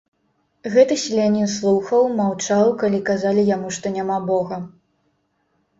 [0.75, 4.57] Гэты селянін слухаў, маўчаў, калі казалі яму, што няма бога.